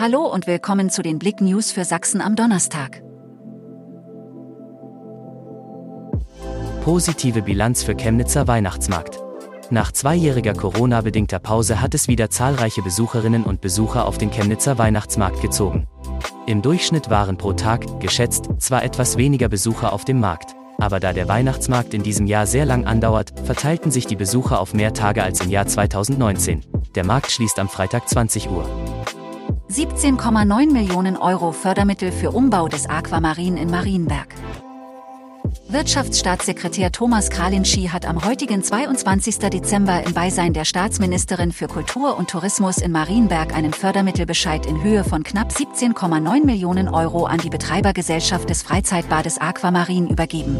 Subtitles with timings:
[0.00, 3.02] Hallo und willkommen zu den Blick News für Sachsen am Donnerstag.
[6.84, 9.18] Positive Bilanz für Chemnitzer Weihnachtsmarkt.
[9.70, 15.42] Nach zweijähriger Corona-bedingter Pause hat es wieder zahlreiche Besucherinnen und Besucher auf den Chemnitzer Weihnachtsmarkt
[15.42, 15.88] gezogen.
[16.46, 21.12] Im Durchschnitt waren pro Tag, geschätzt, zwar etwas weniger Besucher auf dem Markt, aber da
[21.12, 25.24] der Weihnachtsmarkt in diesem Jahr sehr lang andauert, verteilten sich die Besucher auf mehr Tage
[25.24, 26.64] als im Jahr 2019.
[26.94, 28.87] Der Markt schließt am Freitag 20 Uhr.
[29.70, 34.34] 17,9 Millionen Euro Fördermittel für Umbau des Aquamarin in Marienberg.
[35.68, 39.38] Wirtschaftsstaatssekretär Thomas Kralinschi hat am heutigen 22.
[39.50, 45.04] Dezember im Beisein der Staatsministerin für Kultur und Tourismus in Marienberg einen Fördermittelbescheid in Höhe
[45.04, 50.56] von knapp 17,9 Millionen Euro an die Betreibergesellschaft des Freizeitbades Aquamarin übergeben.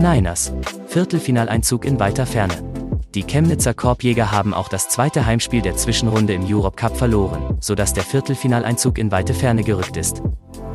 [0.00, 0.52] Niners.
[0.88, 2.75] Viertelfinaleinzug in weiter Ferne.
[3.16, 7.94] Die Chemnitzer Korbjäger haben auch das zweite Heimspiel der Zwischenrunde im Europe Cup verloren, sodass
[7.94, 10.20] der Viertelfinaleinzug in weite Ferne gerückt ist.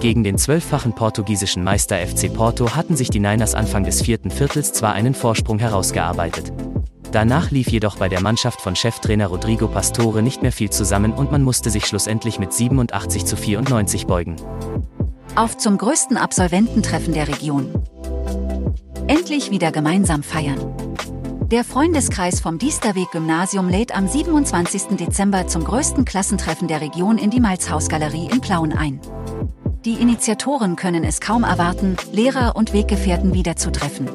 [0.00, 4.72] Gegen den zwölffachen portugiesischen Meister FC Porto hatten sich die Niners Anfang des vierten Viertels
[4.72, 6.52] zwar einen Vorsprung herausgearbeitet.
[7.12, 11.30] Danach lief jedoch bei der Mannschaft von Cheftrainer Rodrigo Pastore nicht mehr viel zusammen und
[11.30, 14.34] man musste sich schlussendlich mit 87 zu 94 beugen.
[15.36, 17.72] Auf zum größten Absolvententreffen der Region.
[19.06, 20.74] Endlich wieder gemeinsam feiern.
[21.54, 24.96] Der Freundeskreis vom Diesterweg-Gymnasium lädt am 27.
[24.96, 29.00] Dezember zum größten Klassentreffen der Region in die Malzhausgalerie in Plauen ein.
[29.84, 34.10] Die Initiatoren können es kaum erwarten, Lehrer und Weggefährten wiederzutreffen.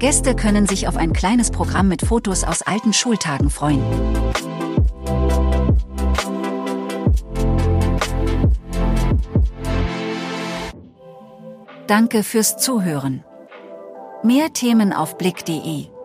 [0.00, 3.84] Gäste können sich auf ein kleines Programm mit Fotos aus alten Schultagen freuen.
[11.86, 13.22] Danke fürs Zuhören.
[14.24, 15.96] Mehr Themen auf blick.de